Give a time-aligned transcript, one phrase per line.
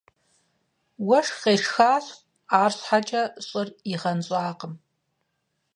[1.07, 2.05] Уэшх къешхащ,
[2.59, 4.73] арщхьэкӏэ щӏыр игъэнщӏакъым.